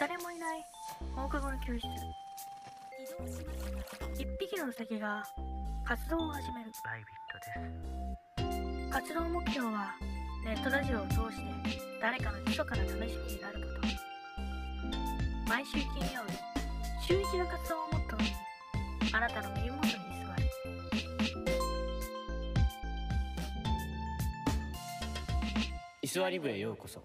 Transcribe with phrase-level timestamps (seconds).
[0.00, 0.64] 誰もいない。
[1.14, 1.86] 放課後の教室。
[4.18, 5.22] 一匹のウサギが
[5.84, 6.72] 活動を始める。
[6.86, 7.38] ライビット
[8.40, 8.48] で
[8.88, 8.90] す。
[8.90, 9.94] 活動目標は
[10.42, 13.66] ネットラジオを通して誰かの密かな試しになるこ
[15.46, 15.50] と。
[15.50, 15.84] 毎週金
[16.14, 16.32] 曜日
[17.06, 18.30] 週一の活動をモットーに
[19.12, 20.42] あなたの耳元に座る。
[26.00, 27.04] 居座り部へようこそ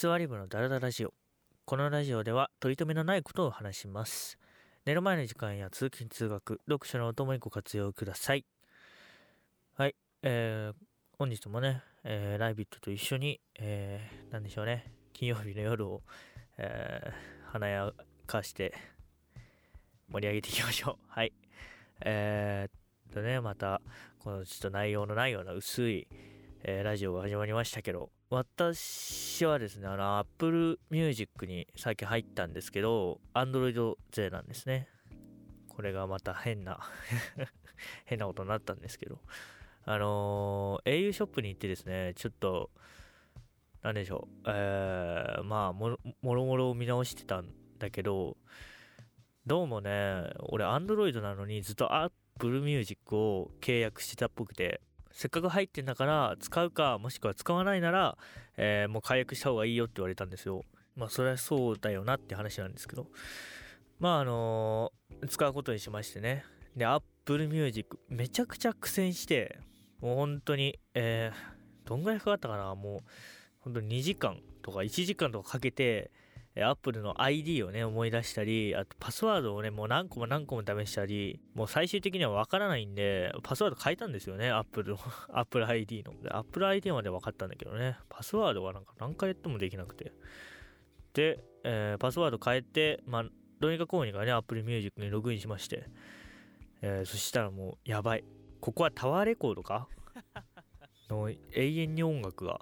[0.00, 1.12] 座り部のダラダラジオ。
[1.66, 4.38] このラジオでは取り留めのないことを話します。
[4.86, 8.46] 寝る前の時間や通勤通学読書のお供にご活用ください。
[9.74, 10.74] はいえー、
[11.18, 14.90] 本日もね、えー、ライビットと一緒に、えー、なんでしょうね。
[15.12, 16.00] 金曜日の夜を、
[16.56, 17.92] えー、華や
[18.26, 18.72] かして
[20.10, 20.96] 盛り上げていきましょう。
[21.08, 21.32] はい。
[22.00, 23.82] えー、っとねまた
[24.20, 26.08] このちょっと内容のないような薄い、
[26.62, 28.08] えー、ラジオが始まりましたけど。
[28.32, 34.86] 私はですね、あの、Apple Music に最近入ったんですけど、Android 勢なんですね。
[35.68, 36.78] これがまた変な
[38.06, 39.18] 変なことになったんですけど、
[39.84, 42.70] あのー、au ショップに行ってですね、ちょっと、
[43.82, 48.36] なんでしょう、えー、まあも、もろもろを見直してたんだけど、
[49.44, 54.80] どうもね、俺 Android なのにずっと Apple Music を契約してたっぽくて、
[55.12, 58.16] せっかく入ってんだから使うかもしくは使わないなら、
[58.56, 60.62] えー、もう解約した方がいいよって言われたんですよ。
[60.96, 63.06] まあそれはそうだよなって話なんですけど。
[63.98, 66.44] まああのー、使うことにしましてね。
[66.76, 69.58] で Apple Music めちゃくちゃ苦戦して
[70.00, 72.74] もう本当にえー、どんぐらいかかったかな。
[72.74, 73.00] もう
[73.60, 76.10] 本当に2時間とか1時間とかかけて
[76.64, 84.98] アップルの ID をね、思い出したり、あとパスワードをね、もう何個も何個も試したり、もう最終的にはわからないんで、パスワード変えたんですよね、アップルの、
[85.32, 86.20] アップル ID の。
[86.22, 90.12] で、アップル ID まで分かったんだけどね、パスワードはなんか何回やってもできなくて。
[91.14, 93.24] で、えー、パスワード変えて、まあ、
[93.58, 95.84] どうにかこうにかね、Apple Music にログインしまして、
[96.82, 98.24] えー、そしたらもう、やばい。
[98.60, 99.88] ここはタワーレコードか？
[101.10, 102.60] の永遠に音楽が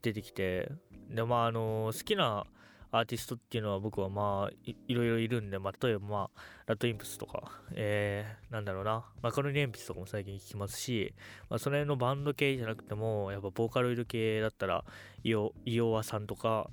[0.00, 0.72] 出てきて、
[1.10, 2.46] で、まあ、あのー、好きな、
[2.94, 4.54] アーティストっていうのは僕はまあ
[4.86, 9.06] いろいろいるんで、まあ、例えばまあラットインプスとか、えー、なんだろうな。
[9.22, 11.14] マカロニ鉛筆とかも最近聞きますし、
[11.48, 14.84] まあ、それのバンド系じゃなくてもやっぱボーカロイド系だったら
[15.24, 16.68] イオイオワさんとか、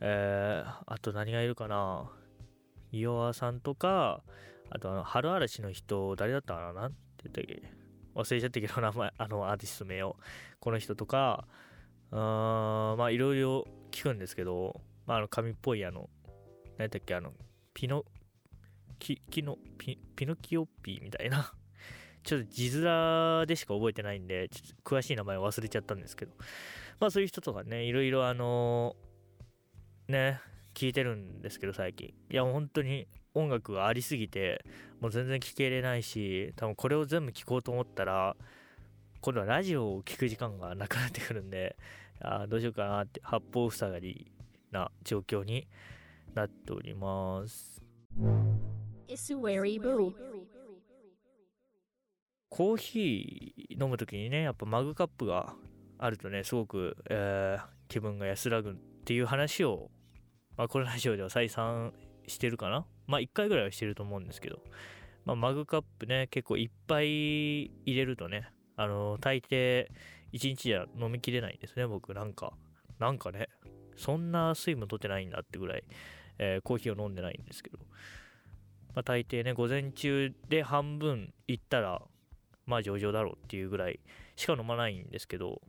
[0.00, 2.10] えー、あと何がいるかな。
[2.92, 4.22] イオワさんとか
[4.68, 7.62] あとあの春嵐の人誰だったかななんて言ったっけ。
[8.14, 10.18] 忘れちゃったけど名前 あのアーティスト名を。
[10.60, 11.46] この人とか
[12.10, 16.08] あまあいろいろ聞くんですけどまあ、あの紙っぽいあの、
[16.78, 17.32] 何だっけ、あの、
[17.72, 18.04] ピノ、
[18.98, 21.52] キキノピ、ピノキオッピーみたいな
[22.22, 26.32] ちょっと字面でしか覚えてないんで、ちょっと詳しい名前忘れちゃったんですけど、
[27.00, 30.40] まあそういう人とかね、いろいろあのー、ね、
[30.74, 32.14] 聞いてるんですけど最近。
[32.30, 34.64] いや、本当に音楽がありすぎて、
[35.00, 38.36] もう全然聞けれないし、多分これを全部聞こうと思ったら、
[39.20, 41.76] 今度はラジオを聞く時間がなくなってくるんで、
[42.20, 44.30] あどうしようかなって、八方塞がり
[44.74, 45.66] な状況に
[46.34, 47.80] なっております。
[52.50, 55.54] コーヒー飲む時にねやっぱマグカップが
[55.98, 58.74] あるとねすごく、えー、気分が安らぐっ
[59.04, 59.90] ていう話を、
[60.56, 61.92] まあ、このラジオでは再三
[62.26, 62.86] してるかな。
[63.06, 64.60] まあ1回ぐらいはしてると思うんですけど、
[65.24, 69.88] まあ、マグカップね結構いっぱい入れるとねあの大抵
[70.32, 72.14] 1日じゃ飲みきれないんですね僕。
[72.14, 72.52] なんか
[72.98, 73.48] なんかね
[73.96, 75.84] そんな水分取ってないんだってぐらい、
[76.38, 77.78] えー、コーヒーを飲んでないんですけど、
[78.94, 82.02] まあ、大抵ね、午前中で半分いったら、
[82.66, 84.00] まあ上々だろうっていうぐらい
[84.36, 85.60] しか飲まないんですけど、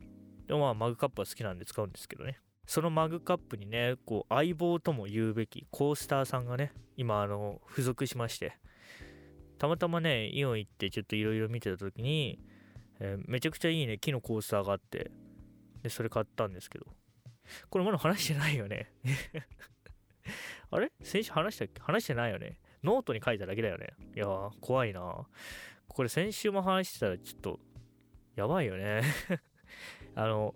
[0.46, 2.38] でもまあマグカップは好きなんで使うんですけどね。
[2.66, 8.56] そのマグカップにね、こう相棒とも言うべきコースターさんがね、今あの、付属しまして、
[9.58, 12.40] たまたまね、イオン行ってちょっといろいろ見てた時に、
[13.00, 15.10] えー、めちゃくちゃいいね、木のコースターがあって、
[15.82, 16.86] で、それ買ったんですけど、
[17.70, 18.92] これまだ話してないよね
[20.70, 20.92] あれ？
[21.02, 21.80] 先週話したっけ？
[21.80, 23.94] 話してないよねノートに書いただけだよね。
[24.14, 25.26] いやー、怖いな
[25.88, 27.60] これ先週も話してたらちょっと、
[28.36, 29.02] やばいよね
[30.14, 30.54] あの、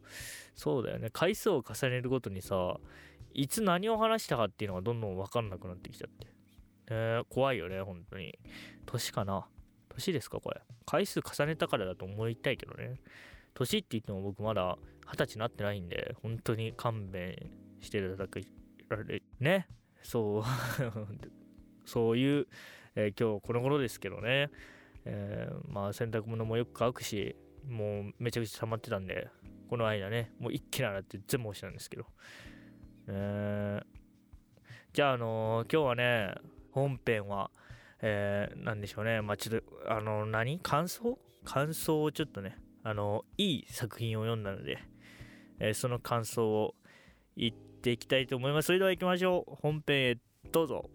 [0.54, 1.08] そうだよね。
[1.12, 2.78] 回数を重ねるごとにさ、
[3.32, 6.26] いつ何を話したかっていうのがどんどんわかんなくなってきちゃって。
[6.90, 8.38] えー、怖いよね、本当に。
[8.86, 9.48] 年かな
[9.88, 10.60] 年ですか、これ。
[10.86, 13.00] 回数重ねたからだと思いたいけどね。
[13.54, 14.78] 年って言っても僕まだ
[15.10, 18.42] 二十歳になってないんで、本当に勘弁していただけ
[18.88, 19.66] られ、ね？
[20.02, 20.42] そう、
[21.84, 22.46] そういう、
[22.94, 24.50] えー、今日この頃ですけどね。
[25.04, 27.36] えー、まあ洗濯物もよく乾くし、
[27.68, 29.28] もうめちゃくちゃ溜まってたんで、
[29.68, 32.06] この間ね、もう一気に洗って全部押したんですけど。
[33.08, 33.84] えー、
[34.92, 36.34] じゃあ、あのー、今日はね、
[36.70, 37.50] 本編は、
[38.02, 40.60] えー、なんでしょうね、まあちょっと、あのー、何？
[40.60, 41.18] 感想？
[41.44, 44.78] 感想をちょっとね、あのー、いい作品を読んだので、
[45.60, 46.74] えー、その感想を
[47.36, 48.66] 言っていきたいと思います。
[48.66, 49.54] それでは行きましょう。
[49.62, 50.18] 本編へ
[50.50, 50.90] どうぞ。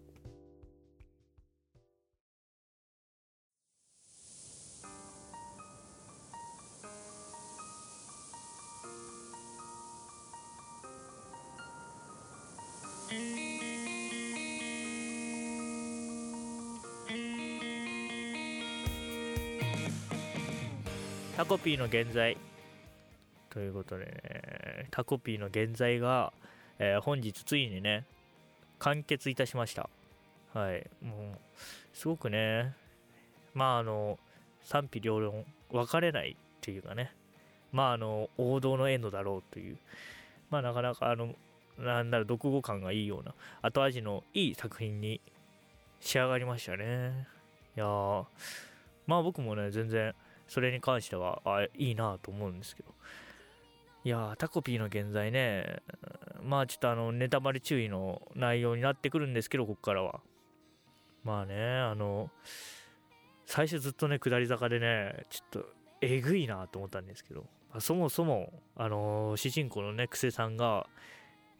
[21.37, 22.37] タコピーの現在
[23.55, 26.33] ということでねタコピーの現在が、
[26.77, 28.03] えー、本日ついにね
[28.79, 29.89] 完結いたしました。
[30.53, 31.37] はいもう
[31.93, 32.73] すごくね
[33.53, 34.19] まああの
[34.61, 37.13] 賛否両論分かれないっていうかね
[37.71, 39.77] まああの王道のエンドだろうという
[40.49, 41.33] まあなかなかあの
[41.79, 45.21] なんだろう読後感がいいような後味のいい作品に
[46.01, 47.25] 仕上がりましたね。
[47.77, 47.85] いや
[49.07, 50.13] まあ僕もね全然
[50.49, 52.93] それに関してはあいいなと思うんですけど。
[54.05, 55.81] いやタコピーの現在ね
[56.43, 60.21] まあちょっとあのネタバレ注意の内容になってくるんですけどここからは。
[61.23, 62.29] まあねあの
[63.47, 65.65] 最初ずっとね下り坂でねちょっと
[66.01, 67.41] えぐいなと思ったんですけど、
[67.71, 70.85] まあ、そもそもあの主人公のねクセさんが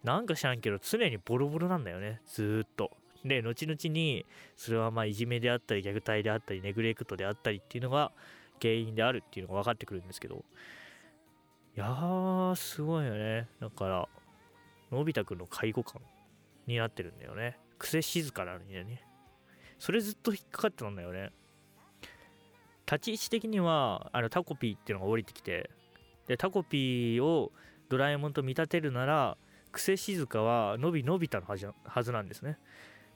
[0.03, 2.91] なんか知らんけど常にボロボロなんだよねずっと。
[3.23, 4.23] で後々に
[4.55, 8.11] それはまあいじめであったり虐待であったりネグレクトであったりっていうのが
[8.61, 10.45] 原因であるっていうのが分かってくるんですけど
[11.75, 13.47] やーすごいよね。
[13.59, 14.07] だから
[14.91, 16.01] のび太くんの介護官
[16.67, 17.57] になってるんだよね。
[17.77, 19.03] 癖静かなのにね。
[19.77, 21.31] それずっと引っかかってたんだよね。
[22.85, 25.69] 立ち位置的にはあのタコピーっていうのが降りてきて
[26.27, 27.51] でタコピーを
[27.89, 29.37] ドラえもんと見立てるなら
[29.71, 32.57] 癖静かはのびのび太のはずなんですね。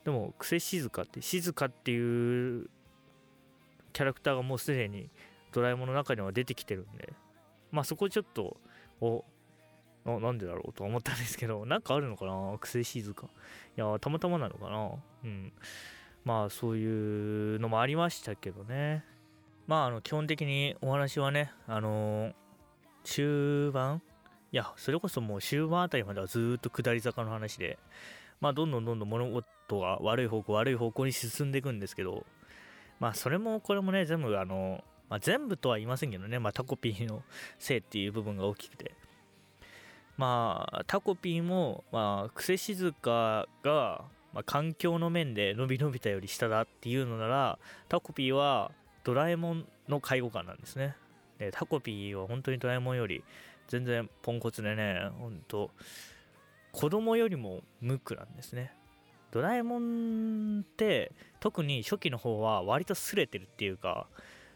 [0.04, 2.70] でも癖静かって静かっていう
[3.94, 5.10] キャラクターがもうすでに
[5.52, 7.14] ドラえもんの中には出てきてるんで、
[7.72, 8.58] まあそこちょっと、
[9.02, 9.24] お、
[10.06, 13.28] なんでだろうと思ったんですけど、 なんかあるのかな癖静か。
[13.78, 14.92] いや、たまたまなのかな
[15.24, 15.54] うん。
[16.24, 19.06] まあそういうのもありましたけどね。
[19.68, 22.34] まああの基本的にお話はね、あのー、
[23.04, 24.02] 中盤
[24.52, 27.78] いや、それこそもう終盤あたりまではずっと下り坂の話で、
[28.42, 32.26] まあどんどんどんどん物事が悪い方向悪い方向に進んでいくんですけど、
[33.00, 37.24] まあそれもこれもね、全部あの、まあ、全部とは言いませんけどね、まあ、タコピーの
[37.58, 38.94] せいっていう部分が大きくて。
[40.18, 44.04] まあ、タコピーも、まあ、クセ静かが、
[44.34, 48.72] まあ、環境の面で伸び伸びたより下だっていうのなら、タコピーは
[49.04, 50.96] ドラえもんの介護官なんですね。
[51.38, 53.24] で、タコピーは本当にドラえもんより
[53.70, 55.72] 全然ポンコツでね、本当
[56.72, 58.74] 子供よりもムックなんですね。
[59.32, 64.08] ドラえもんって特に初期の方は割とすれてるっていうか、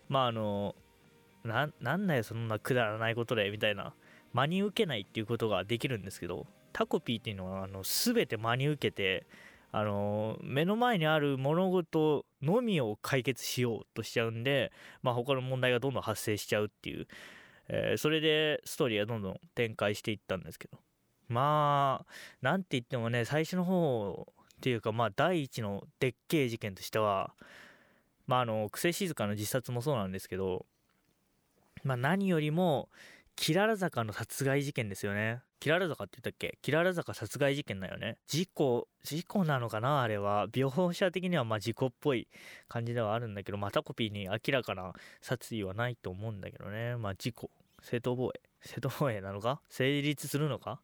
[0.10, 0.76] まああの
[1.44, 3.94] ななんだよそんなくだらないことでみたいな
[4.34, 9.26] 真に受けないっていうことができるんですけどタコピーっていうのはあの全て真に受けて
[9.72, 17.08] あの目の前にある物事のみを解決しようとしちゃうんで、まあ、他の問題がどんどん発生しちゃうっていう、
[17.70, 20.78] えー、それでストーリーがどんどん展開していったんですけど。
[21.30, 27.34] まあなんて言ってもね最初の方っていうかまあ第一のでっけえ事件としては
[28.28, 30.66] まああの、癖静かの自殺もそうなんですけど、
[31.84, 32.90] まあ何よりも、
[33.36, 35.42] キララ坂の殺害事件ですよね。
[35.60, 36.60] キララ坂って言ったっけ？
[36.62, 38.18] キララ坂殺害事件だよね。
[38.28, 40.04] 事故、事故なのかな？
[40.04, 40.48] あれは。
[40.50, 42.28] 描写的にはまあ事故っぽい
[42.68, 46.96] 感じではあるんだけど、またコピーに明らかな殺意はないと思うんだけどね。
[46.98, 47.50] まあ事故、
[47.82, 48.42] 正当防衛。
[48.62, 49.62] 正当防衛なのか？
[49.68, 50.80] 成立するのか？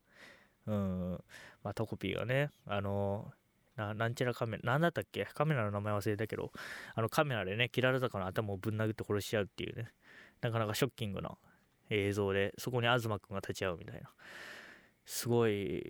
[0.65, 1.23] うん。
[1.63, 3.31] まあタコピーがね、あの
[3.79, 5.25] ななんちゃらカメラ、なんだったっけ？
[5.33, 6.51] カメラの名前忘れたけど、
[6.95, 9.91] あのカメラでね、キララ坂の頭をぶん殴って殺しちゃうっていうね、
[10.41, 11.37] なかなかショッキングな
[11.89, 14.09] 映像で、そこに東くんが立ち会うみたいな。
[15.05, 15.83] すごい、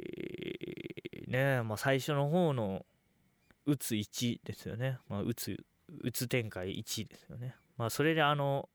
[1.28, 2.86] ね、まあ最初の方の、
[3.66, 4.98] 打つ1ですよね。
[5.10, 5.58] まあ、打つ、
[6.02, 7.56] 打つ展開1ですよね。
[7.78, 8.70] まあそれであの、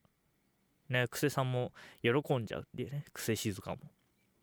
[0.88, 3.78] ね、クセさんも喜んじゃうっていうね、クセ静かも。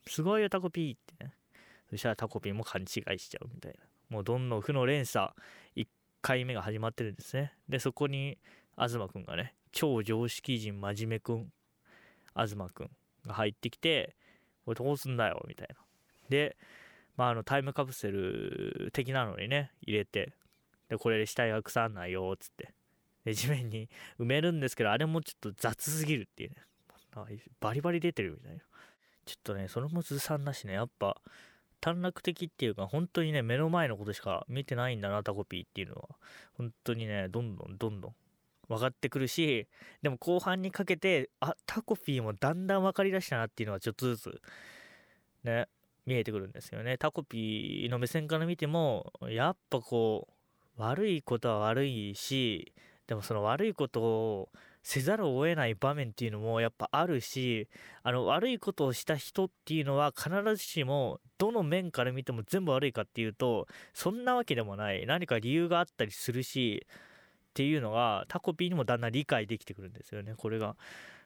[0.07, 1.33] すごいよ、タコピーってね。
[1.89, 3.79] そしたらタコピーも勘違いしちゃうみたいな。
[4.11, 5.29] もうどんどん負の連鎖
[5.75, 5.87] 1
[6.21, 7.53] 回目が始まってるんですね。
[7.69, 8.37] でそこに
[8.77, 11.51] 東くんがね超常識人真面目くん
[12.35, 12.89] 東くん
[13.25, 14.15] が入ってきて
[14.65, 15.75] これどうすんだよみたいな。
[16.29, 16.57] で
[17.15, 20.33] まああのタイムカプセル的なのにね入れて
[20.89, 22.73] でこれで死体が腐んないよっつって。
[23.23, 23.87] で地面に
[24.19, 26.57] 埋めるんですけどあれもちょっと雑すぎるっていうね。
[27.59, 28.61] バリバリ出てるみたいな。
[29.25, 31.17] ちょっとね、それもずさんだしね、やっぱ、
[31.81, 36.09] 短絡的っていうか、本当にね、目の前のことしか見てないんだな、タコピーっていうのは。
[36.53, 38.15] 本当にね、どんどんどんどん
[38.69, 39.67] 分かってくるし、
[40.01, 44.41] でも後半にかけて、あ、タコピーもだんだん分かりだしたなっていうのはちょっとずつ、
[45.43, 45.67] ね、
[46.05, 46.97] 見えてくるんですよね。
[46.97, 50.27] タコピーの目線から見ても、やっぱこ
[50.77, 52.73] う、悪いことは悪いし、
[53.07, 54.49] でもその悪いことを
[54.83, 57.67] せざるを得ない場面っていうのもやっぱあるし
[58.03, 65.05] あの悪いことをした人っていうのは必ずしもどの面から見ても全部悪いかっていうとそんなわけでもない。
[65.05, 70.33] 何か理由があったりするしっていうのがタコピーにもだんだん理解できてくるんですよね。
[70.35, 70.75] これが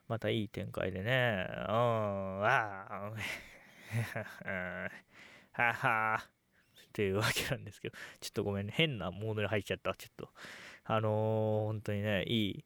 [0.08, 1.48] またいい展開でね。
[1.50, 2.46] うん。
[2.46, 3.12] ああ
[5.54, 6.20] はは。
[6.88, 7.98] っていうわけなんですけど。
[8.20, 8.74] ちょっとごめんね。
[8.76, 9.94] 変なモードに入っちゃった。
[9.96, 10.30] ちょっと。
[10.86, 12.66] あのー、本当にねいい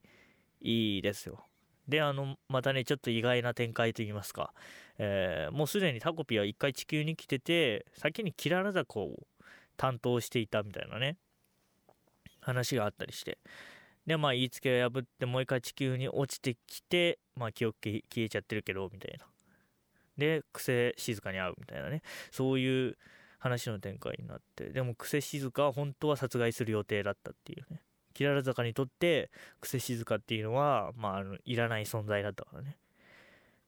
[0.62, 1.46] いいですよ。
[1.88, 4.54] で、あの、またね、ちょっと意外な展開といいますか、
[5.00, 9.16] えー、もうすでにタコピは一回地球に来てて、先にキララ坂を
[9.76, 11.18] 担当していたみたいなね、
[12.42, 13.40] 話があったりして。
[14.06, 19.26] で、まあ、言いつけを破って、もう一回地球に落ちてきて、まあ、記憶消えちゃってるけど、みたいな。
[20.18, 22.02] で、癖静かに会うみたいなね、
[22.32, 22.98] そういう
[23.40, 27.82] 話の展開になって、でも、癖静かは本当は殺害する予定だったっていうね。
[28.14, 29.30] キララ坂にとって
[29.62, 32.78] クセ静かっていうのは、まあ、あのいらない存在だったからね。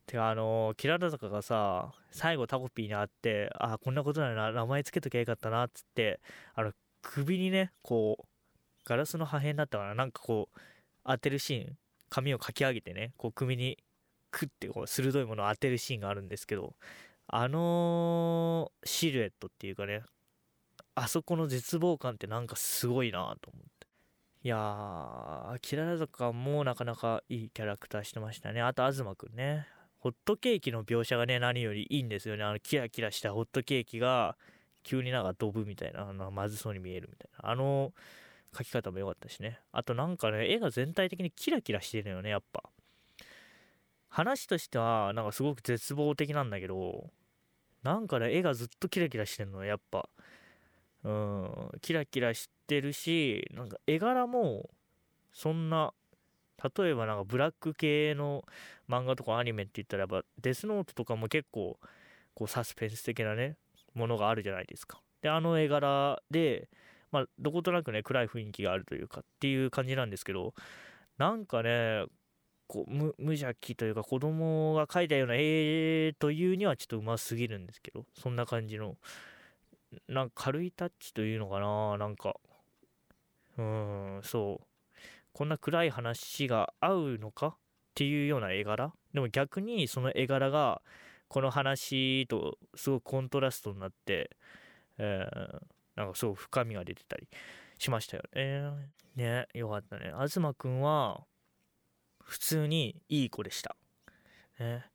[0.06, 6.20] てかあのキララ坂がさ最後タコピーに会ってあこんなことなら名前つけときゃよかったなっつって
[6.54, 8.26] あの首にねこう
[8.86, 10.60] ガラスの破片だったからなんかこう
[11.06, 11.78] 当てるシーン
[12.10, 13.78] 髪をかき上げてねこう首に
[14.32, 16.74] クッてこう鋭いものを当てるシーンがあるんですけど
[17.28, 20.04] あのシルエットっていうかね
[20.96, 23.81] あそこの絶望感ってなんかすごいなと思って
[24.44, 28.60] いやー、キララ坂もなかなかいいキャラクターしてましたね。
[28.60, 29.68] あと、東くんね。
[30.00, 32.44] ホットケーキの描写がね、何よりいいんですよね。
[32.44, 34.36] あの、キラキラしたホットケーキが、
[34.82, 37.52] 急になんかドブみたいな、あのまずそうに見えるみたいな。
[37.52, 37.94] あの、
[38.52, 39.60] 描き方も良かったしね。
[39.72, 42.64] あとなんかね、絵が全体的にキラキラしてるよね、やっぱ。
[44.10, 47.12] 話としては、なんかすごく絶望的なんだけど、
[47.84, 50.10] なんかね、絵がずっとキラキラしてるのやっぱ。
[51.04, 54.70] うん、キラキラしてるし、なんか絵柄も、
[55.34, 55.94] そんな、
[56.78, 58.44] 例えばなんかブラック系の
[58.88, 61.80] 漫画とかアニメって言ったらやっぱデスノートとかも結構
[62.36, 63.56] こうサスペンス的なね
[63.96, 65.02] ものがあるじゃないですか。
[65.22, 66.70] であの絵柄で
[67.12, 70.54] まあどことなくね暗い雰囲気があるというかっていう感じなんですけど
[71.18, 72.06] なんかね
[72.68, 78.98] こう無無邪気というか子供が描いたような絵というにはちょっとうますぎるんですけどそんな感じの
[80.08, 81.98] なんか軽いタッチというのかな？
[81.98, 82.36] なんか、
[83.58, 84.66] うん、そう。
[85.34, 87.48] こんな暗い話が合うのか？
[87.48, 87.54] っ
[87.96, 88.94] ていうような絵柄？
[89.14, 90.82] でも逆にその絵柄が
[91.28, 94.32] この話とすごくコントラストになって、
[94.98, 95.60] えー、
[95.96, 97.28] なんかすごく深みが出てたり
[97.78, 98.72] しましたよね。
[99.16, 100.14] ね、よかったね。
[100.28, 101.26] 東くんは
[102.24, 103.76] 普通にいい子でした。
[104.60, 104.86] ね、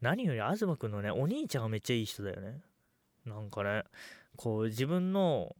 [0.00, 2.60] 何より東くんのね、お兄ちゃんがめっちゃいい人だよね。
[3.26, 3.84] なんかね、
[4.40, 5.54] こう自分の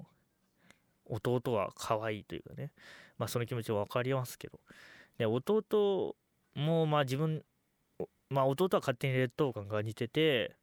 [1.04, 2.72] 弟は可愛いというかね、
[3.18, 4.58] まあその気持ちは分かりますけど、
[5.18, 6.16] で、弟
[6.54, 7.44] もまあ自分、
[8.30, 10.56] まあ弟は勝手に劣等感が似てて、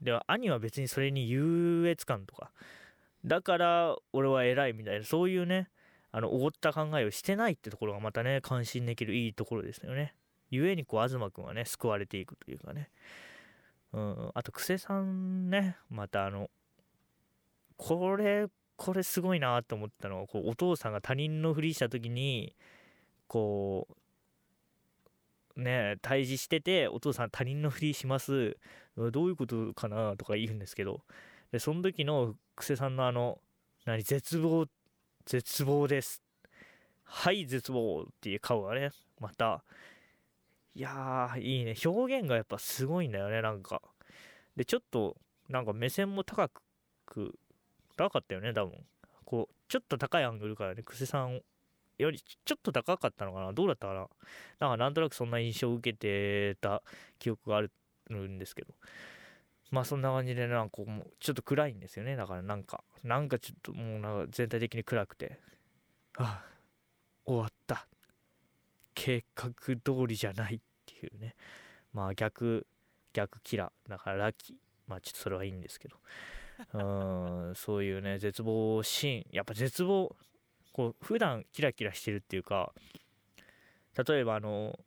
[0.00, 2.52] では、兄は別にそれに優越感とか、
[3.22, 5.68] だから俺は偉いみたいな、そういうね、
[6.12, 10.14] あの、おごった考えをしてないってところがまたね、感心できるいいところですよね。
[10.50, 12.88] ゆえにこう、東くんはね、救われていくというかね。
[13.92, 16.48] うん、あと、久世さんね、またあの、
[17.76, 22.54] これこれすごいなと思ったのはこうお父さんが他人のふりした時に
[23.26, 23.88] こ
[25.56, 28.56] うね対峙しててお父さん他人のふりします。
[29.12, 31.02] どういうことかなとか言うんですけど。
[31.52, 33.38] でその時の久世さんのあの
[33.84, 34.66] 何絶望
[35.24, 36.22] 絶望です。
[37.04, 38.90] はい絶望っていう顔がね
[39.20, 39.64] また。
[40.74, 41.74] いやーいいね。
[41.84, 43.80] 表現がやっぱすごいんだよねなんか。
[44.56, 45.16] でちょっと
[45.48, 46.50] なんか目線も高
[47.06, 47.38] く
[47.96, 48.84] 高かったよね、多分。
[49.24, 51.40] こう、ちょっと高いアングルからね、クセさん
[51.98, 53.52] よりちょっと高かったのかな？
[53.52, 54.00] どうだったかな？
[54.60, 56.82] なんかなんとなくそんな印象を受けてた
[57.18, 57.70] 記憶がある
[58.10, 58.74] んですけど。
[59.70, 62.14] まあそんな感じでなんかもうちょっと暗いんですよね。
[62.14, 65.40] だからなんか、なんかちょっともうなんか全体的に暗くて、
[66.18, 66.44] ああ、
[67.24, 67.88] 終わった。
[68.94, 69.76] 計画通
[70.06, 71.34] りじゃないっていうね。
[71.92, 72.66] まあ逆、
[73.12, 73.90] 逆キラー。
[73.90, 74.56] だからラッキー。
[74.86, 75.96] まあちょっとそれはいいんですけど。
[76.72, 79.26] うんそういうね絶望シーン。
[79.32, 80.14] やっぱ絶望
[80.72, 82.72] こう普段キラキラしてるっていうか
[84.06, 84.78] 例えばあの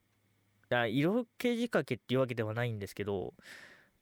[0.70, 3.34] 色気仕掛けっていうわけではないんですけど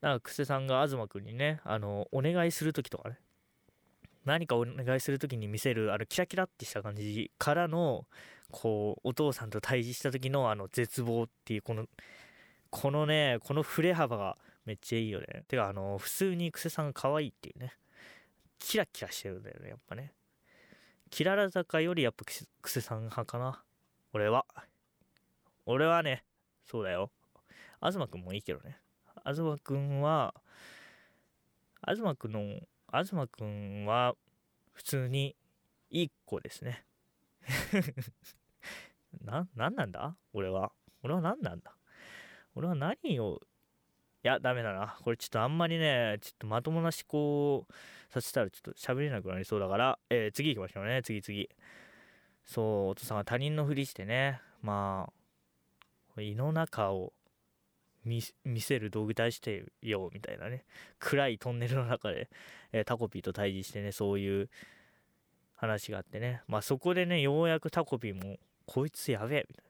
[0.02, 3.18] なんか、癖さんが東くんにね、あの、お願いするときとかね、
[4.26, 8.06] 何かお願いするときに見せる、あの、キラキラってした感じからの、
[8.52, 11.88] こう、お父さんと対峙した時の、あの、絶望っていう、この、
[12.70, 15.46] このね、この振れ幅がめっちゃいいよね。
[15.48, 17.74] てか、あの、普通に癖さんが可愛いっていうね。
[18.60, 20.14] キラキラしてるんだよね、やっぱね。
[21.10, 22.26] キララ坂よりやっぱ
[22.62, 23.64] 癖さん派かな。
[24.12, 24.46] 俺は。
[25.66, 26.26] 俺はね、
[26.66, 27.12] そうだよ。
[27.82, 28.78] 東くんもいいけどね。
[29.26, 30.36] 東くんは、
[31.88, 32.60] 東くんの、
[32.92, 34.16] 東くんは
[34.74, 35.38] 普通に
[35.90, 36.86] いい子ですね。
[39.24, 40.18] な、なんなんだ？
[40.34, 40.74] 俺は。
[41.04, 41.74] 俺は何なんだ？
[42.56, 43.40] 俺は何を、
[44.28, 44.98] や、ダメだな。
[45.04, 47.68] これちょっとあんまりね、ちょっとまともな思考を
[48.10, 51.02] させたらちょっと喋れなくなりそうだから、えー、次行きましょうね。
[51.04, 51.50] 次次。
[52.46, 55.12] そう、お父さんは他人のふりしてね、ま
[56.16, 57.14] あ、胃の中を
[58.04, 58.22] 見
[58.62, 60.66] せる道具出してよ、みたいなね。
[61.00, 62.30] 暗いトンネルの中で、
[62.72, 64.50] えー、タコピーと対峙してね、そういう
[65.56, 66.42] 話があってね。
[66.48, 69.66] まあそこでね、ようやくタコピーも、こいつやべえ、みたい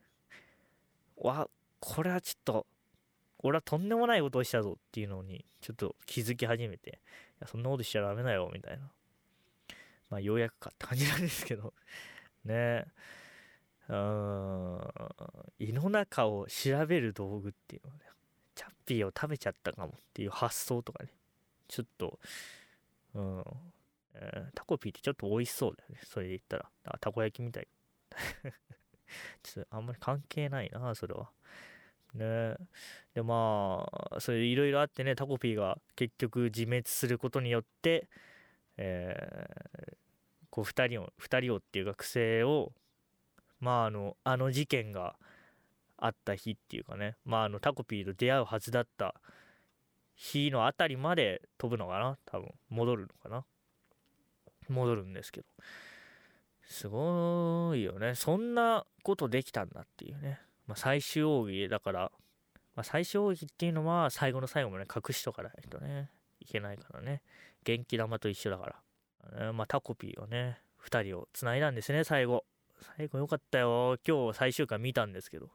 [1.24, 1.30] な。
[1.30, 1.48] わ、
[1.80, 2.66] これはちょっと、
[3.40, 6.94] 俺はとんでもないことをしたぞっていうのに、ちょっと気づき始めて、い
[7.40, 8.90] や、そんなことしちゃダメだよ、みたいな。
[10.10, 11.74] まあ、ようやくかって感じなんですけど、
[12.44, 12.86] ね
[13.88, 14.92] うーん、
[15.58, 18.04] 胃の中を調べる道具っていうのはね、
[18.54, 21.10] チャッピーを食べちゃったかもっていう発想とかね、
[21.68, 22.18] ちょっと、
[23.14, 23.44] うん、
[24.14, 26.70] えー、タコピーってちょっと美味しそうだよね、それで言ったら。
[26.84, 27.68] あたこ焼きみたい。
[29.42, 31.30] ちょっとあんまり関係ないな、それは。
[32.14, 32.56] ね。
[33.14, 38.08] でまあそれいろいろあってねタコピーが結局自滅することによって、
[38.76, 39.94] えー、
[40.50, 42.72] こう2人を2人をっていう学生を
[43.60, 45.16] まああのあの事件が
[45.96, 49.14] あった日っていうかねまああのタコピーと出会うはずだった
[50.18, 52.52] 日のあたりまで飛ぶのかな多分。
[52.70, 53.44] 戻るのかな。
[54.68, 55.46] 戻るんですけど。
[56.64, 58.16] すごいよね。
[58.16, 60.40] そんなことできたんだっていうね。
[60.68, 62.12] まあ、最終奥義だから、
[62.76, 67.22] まあ、最終奥義っていうのは最後の最後まで隠しとかないとね、いけないからね。
[67.64, 68.80] 元気玉と一緒だか
[69.32, 69.52] ら。
[69.52, 72.44] まあ、タコピーをね、2人を繋いだんですね、最後。
[72.96, 73.96] 最後よかったよ。
[74.06, 75.50] 今日最終回見たんですけど。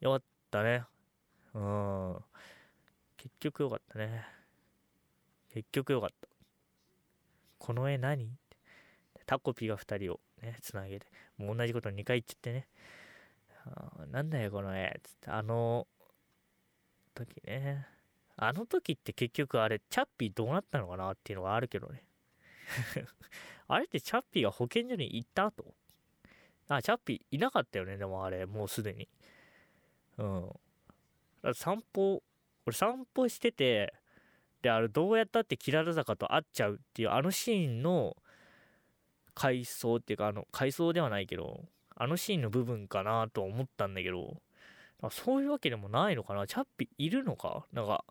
[0.00, 0.84] よかったね。
[1.52, 2.16] うん。
[3.18, 4.24] 結局よかったね。
[5.52, 6.28] 結局よかった。
[7.58, 8.30] この絵何？
[9.26, 11.06] タコピーが2人をね、つなげて。
[11.36, 12.66] もう同じこと2回言っちゃってね。
[14.10, 15.00] なんだよこの絵。
[15.02, 15.86] つってあの
[17.14, 17.86] 時ね。
[18.36, 22.04] あの時って結局あれチャッピーどうなったのかなっていうのがあるけどね。
[23.68, 25.74] あれってチャッピーが保健所に行った後
[26.68, 29.08] あチャッピーいなかったよねでもあれもうすでに。
[30.18, 31.54] うん。
[31.54, 32.22] 散歩
[32.66, 33.92] 俺散歩してて
[34.62, 38.16] であれどうやったってキララ坂と会っちゃうっていうあのシーンの
[39.34, 44.40] 回想っていうかあの回想ではないけどあのシーンの部分かなと思ったんだけど、
[45.10, 46.46] そういうわけでもないのかな。
[46.46, 47.64] チャッピーいるのか？
[47.72, 48.04] なんか、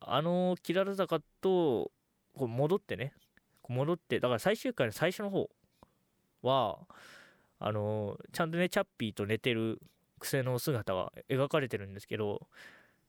[0.00, 1.90] あのキララ坂と
[2.36, 3.12] こう戻ってね、
[3.68, 5.50] 戻って、だから最終回の最初の方
[6.42, 6.78] は、
[7.58, 9.80] あのちゃんとね、チャッピーと寝てる
[10.20, 12.46] 癖の姿が描かれてるんですけど、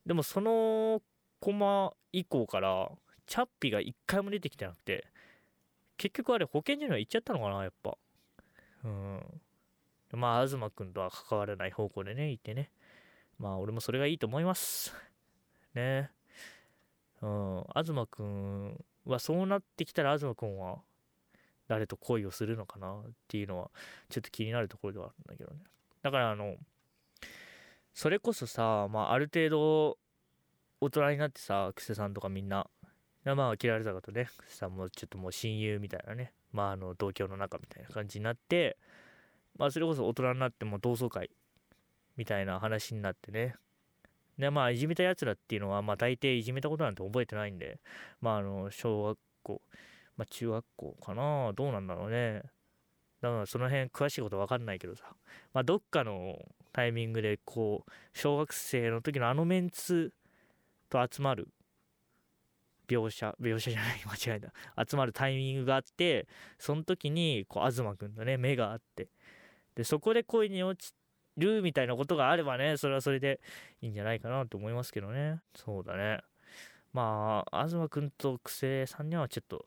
[0.04, 1.00] でもその
[1.38, 2.90] コマ以降から、
[3.26, 5.06] チャッピーが一回も出てきてなくて、
[5.96, 7.96] 結局あれ保健所には行っちゃったのかなやっぱ。
[8.84, 9.40] うん。
[10.12, 12.70] まあ、東くんとは関わらない方向でね、行ってね。
[13.38, 14.92] まあ、俺もそれがいいと思います。
[15.74, 16.10] ね。
[17.22, 17.64] うん。
[17.74, 20.78] 東くんは、そうなってきたら、東くんは、
[21.68, 23.70] 誰と恋をするのかなっていうのは、
[24.08, 25.60] ちょっと気になるところではあるんだけどね。
[26.02, 26.56] だから、あの、
[27.94, 29.98] それこそさ、まあ、ある程度、
[30.80, 32.68] 大人になってさ、クセさんとかみんな、
[33.24, 38.76] まあ、嫌われたかとね、クセさんもちょっともう親友みたいなね、まあ、あの同居の中みたいな感じになって、
[39.56, 41.30] まあ、それこそ大人になっても同窓会
[42.16, 43.54] みたいな話になってね。
[44.38, 47.78] でまあいじめたやつらっていうのはまあ大抵いじめたことなんて覚えてないんで
[48.22, 49.60] まああの小学校
[50.16, 51.52] まあ中学校かな？
[51.52, 52.42] どうなんだろうね。
[53.20, 55.04] だからその辺詳しいこと分かんないけどさ。
[55.52, 56.38] まあどっかの
[56.72, 60.14] タイミングでこう小学生の時のあのメンツ
[60.88, 61.48] と集まる
[62.90, 64.84] 描写描写じゃない 間違えた。
[64.84, 66.26] 集まるタイミングがあって
[66.58, 69.08] その時にこう東くんのね目があって。
[69.76, 70.94] でそこで恋に落ち
[71.36, 73.40] るみたいなことがあればねそれはそれで
[73.80, 75.40] いいんじゃないかなと思いますけどね。
[75.54, 76.20] そうだね。
[76.92, 79.66] まあ東くんと癖さんにはちょっと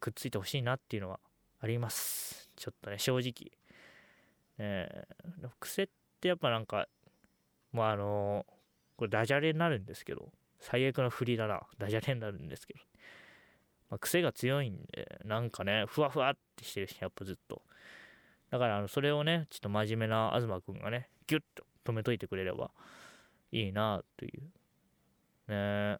[0.00, 1.20] くっついてほしいなっていうのは
[1.60, 2.50] あります。
[2.56, 3.52] ちょっとね正直。
[4.58, 5.88] えー、癖っ
[6.20, 6.88] てやっぱなんか
[7.72, 8.44] まああの
[8.96, 10.32] これダジャレになるんですけど。
[10.68, 12.80] 最悪の振りだなダジャレになるんですけど、
[13.88, 17.62] まあ、癖が強いんでなんかねふわふわってしてるしやっぱずっと。
[18.50, 22.72] だからあのそれをねちょっと真面目な東くんがねギュッと止めといてくれれば
[23.52, 24.42] いいなという。
[25.52, 25.98] ね。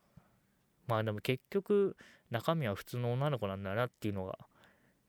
[0.88, 1.96] まあでも結局
[2.30, 4.36] 中身は普通の女の子なんだなっていうのが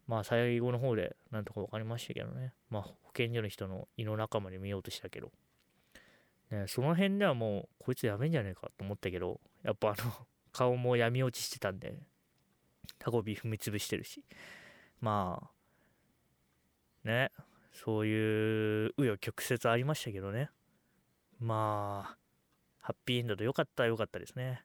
[0.05, 2.53] まあ最後の方でなんとか分かりましたけどね。
[2.69, 5.31] まあ保健所の人の胃の中まで見ようとしたけど。
[6.51, 11.99] ね、その辺ではもうこいつやべえんじゃねえかと思ったけどやっぱあの 顔も闇落ちしてたんで
[12.99, 14.23] タコビ踏み潰してるし。
[14.99, 15.51] ま
[17.05, 17.31] あね
[17.71, 20.49] そういう紆余曲折ありましたけどね。
[21.39, 22.17] まあ
[22.79, 24.63] ハッピーエンドでよかったよかったですね。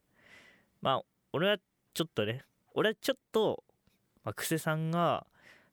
[0.81, 1.59] まあ俺は
[1.92, 3.62] ちょっとね俺はちょっと、
[4.25, 5.27] まあ、クセさんが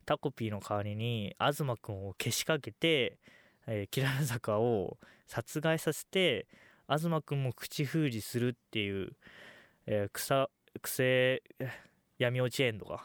[0.05, 3.19] タコピーの代わりに東くんをけしかけて
[3.71, 6.47] えー、キララ坂を殺害させて
[6.87, 9.11] 東くんも口封じするっていう、
[9.85, 10.49] えー、草
[10.81, 11.43] 癖
[12.17, 13.03] 闇落ちエンドが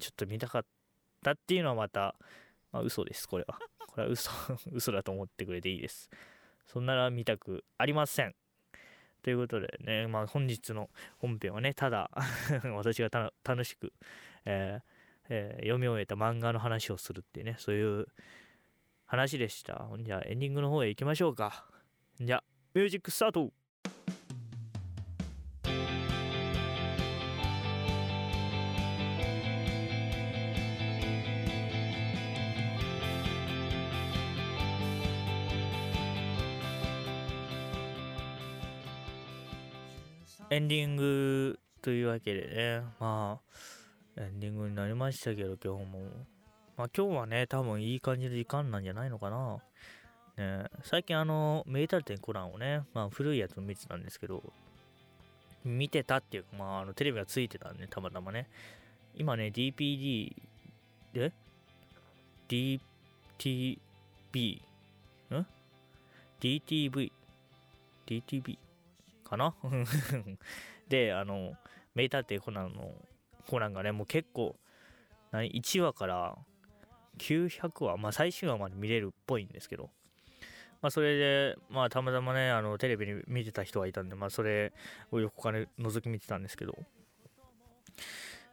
[0.00, 0.64] ちょっと見たかっ
[1.22, 2.16] たっていうのはまた、
[2.72, 3.58] まあ、嘘ですこれは。
[3.86, 4.30] これは嘘
[4.72, 6.10] 嘘だと思ってくれていいです。
[6.66, 8.34] そんなら見たくありません。
[9.22, 12.10] ということでね、まあ、本日の本編はねただ
[12.74, 13.08] 私が
[13.42, 13.92] 楽しく、
[14.44, 14.82] えー
[15.30, 18.06] えー、読み終えた漫画の話をするっていうねそういう
[19.14, 19.86] 話でした。
[20.00, 21.64] じゃあエンディングの方へ行きましょうか。
[22.20, 23.52] じゃあミュージックスタート
[40.50, 43.40] エンディングというわけでね、ま
[44.16, 46.33] あ、エンディングになりましたけど、今日も。
[46.76, 49.58] まあ今日はね、多分いい感じの時間なんじゃないのかな。
[50.36, 54.42] ね、最近あの、メータル展コランをね、まあ古いやつを見てたんですけど、
[55.64, 58.48] 見てたっていうか、まああのテレビがついてたんで、たまたまね。
[59.14, 60.34] 今ね、DPD
[61.12, 61.32] で
[62.48, 62.80] ?DTB
[65.30, 65.46] ん
[66.40, 67.12] ?DTV
[68.06, 68.58] DTV
[69.24, 69.54] かな？
[70.88, 71.54] で、あの、
[71.94, 72.92] メータル展コナンの
[73.48, 74.56] コナンがね、もう結構、
[75.30, 76.36] 何 ?1 話から
[77.18, 79.90] 900話、まあ、最終話まで見れるっぽいんですけど、
[80.82, 84.72] まあ、それで、まあ、たまたまね、あのテレビに見てた人がいたんで、まあ、それ
[85.10, 86.76] を横から覗き見てたんですけど、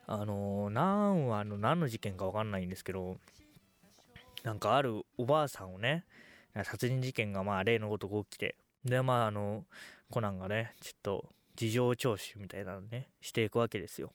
[0.07, 3.17] あの何話の何の事件か分かんないんですけど、
[4.43, 6.05] なんかあるおばあさんをね、
[6.63, 9.65] 殺人事件がまあ例のごとく起きて、で、まあ、あの、
[10.09, 14.11] コナンがね、ちょっと事情聴取みたいなのね、していくわけですよ。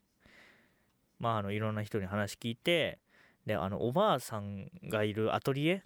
[1.19, 2.99] まあ、あの、いろんな人に話聞いて、
[3.47, 5.83] であのおばあさんがいるアトリエ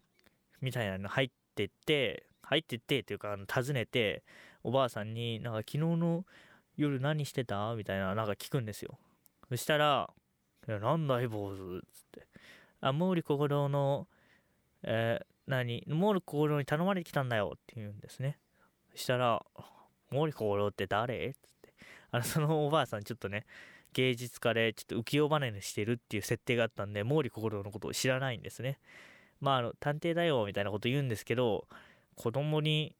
[0.60, 4.22] みたいなの入ってって入ってってっていうかあの訪ねて
[4.64, 6.24] おばあさんになんか昨日の
[6.76, 7.74] 夜何してた？
[7.76, 8.98] みたいななんか聞くんですよ。
[9.48, 10.10] そしたら
[10.66, 12.26] 「いやなんだい坊主」っつって
[12.80, 14.08] 「あ毛利小五郎の
[14.82, 15.82] えー、何？
[15.86, 18.38] 毛利小五郎に頼まれてきたんだよ」って言うんですね。
[18.92, 19.44] そしたら
[20.10, 21.74] 「毛利小五郎って誰?」っつって。
[22.12, 23.46] あのそのおばあさんちょっとね
[23.92, 28.78] 芸術家でちょっと浮世離れしてるっていう設定があったんで毛利小五郎のことを知らないんですね。
[29.40, 31.66] まああの探偵だよみたいなこと言うんですけど
[32.14, 32.94] 子供に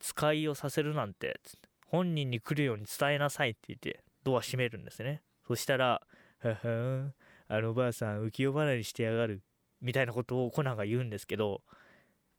[0.00, 1.40] 使いをさせるなんて
[1.86, 5.22] 本人に来るように伝えなさいって言ってドア閉めるんですね。
[5.46, 6.02] そしたら
[6.40, 7.12] 「はは
[7.48, 9.42] あのおばあさん浮世離れしてやがる」
[9.80, 11.62] みたいなことをコナンが言うんですけど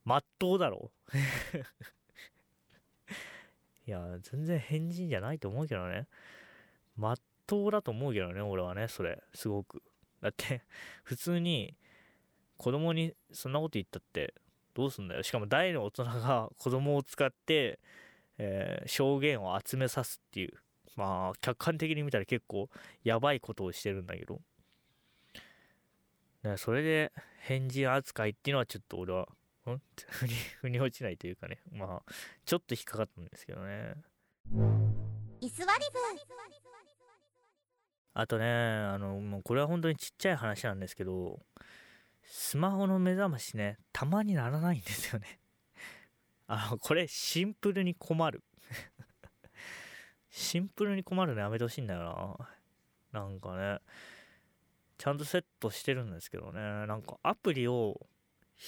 [0.04, 0.92] まっとうだろ
[3.86, 6.06] いや全然変人じゃないと思うけどね。
[6.96, 7.18] まっ
[7.50, 9.82] 当だと思うけどね、俺はね、それ、すごく。
[10.22, 10.62] だって、
[11.02, 11.74] 普通に、
[12.56, 14.34] 子供にそんなこと言ったって、
[14.72, 15.24] どうすんだよ。
[15.24, 17.80] しかも大の大人が子供を使って、
[18.38, 20.52] えー、証言を集めさすっていう。
[20.94, 22.68] まあ、客観的に見たら結構
[23.02, 24.40] やばいことをしてるんだけど。
[26.56, 29.22] それで変人扱いっていうのはちょっと俺は、
[29.66, 29.80] ん？
[30.08, 31.60] ふに、ふに落ちないというかね。
[31.72, 32.12] まあ、
[32.44, 33.94] ちょっと引っかかったんですけどね。
[35.40, 35.70] 居座り
[38.12, 41.40] あとね、あの、もうこれは本当にちっちゃい話なんですけど、
[42.22, 45.38] スマホの目覚ましね、たまにならないんですよね。
[46.46, 48.42] あの、これシンプルに困る。
[50.30, 52.38] シンプルに困るのやめてほしいんだよ
[53.12, 53.20] な。
[53.20, 53.78] なんかね、
[54.98, 58.06] ちゃんとセットしてるんですけどね、なんかアプリを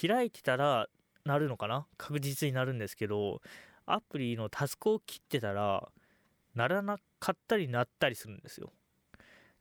[0.01, 0.89] 開いてたら
[1.25, 1.87] なるのかな？
[1.99, 3.41] 確実になるんですけど、
[3.87, 5.89] アプリのタスクを切ってたら、
[6.55, 8.73] ならなかったりなったりするんですよ。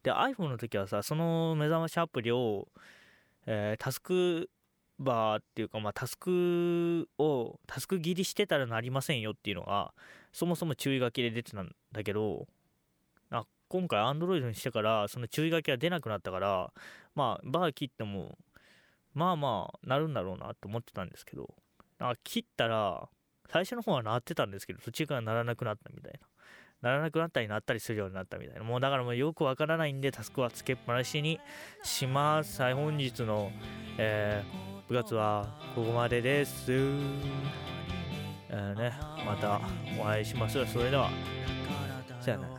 [0.04, 2.68] で iPhone の時はさその目覚ましアプリを、
[3.46, 4.50] えー、タスク
[5.00, 9.94] バーっていうか、まあ、タスクをタスク切りしてたらなりませんよっていうのが
[10.32, 12.48] そもそも注意書きで出てたんだけど
[13.32, 16.72] あ今回 Android にしてからその注意書きが出なくなったから
[17.16, 18.38] まあバー切っても
[19.14, 21.54] まあまあなるんだろうなと思ってたんですけど
[22.00, 23.10] なんか切ったら
[23.50, 26.31] 最初の方はなってたんですけど途中からならなくなったみたいな。
[26.82, 28.64] ならなくなったりなったりするようになったみたいな。
[28.64, 31.40] もうだからもうよくわからないんでタスクはつけっぱなしに
[31.84, 32.62] します。
[32.62, 33.52] はい本日の、
[33.98, 38.94] えー、部活はここまでです、えーね、
[39.26, 39.62] また
[40.00, 40.68] お会いしましょう。
[40.68, 41.10] それでは
[42.20, 42.54] さよなら。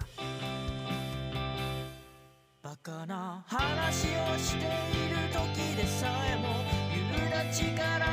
[2.63, 4.69] バカな話をしてい
[5.11, 6.49] る時でさえも
[6.95, 8.13] 夕立から